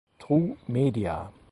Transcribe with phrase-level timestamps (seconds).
[0.17, 1.29] Tru Media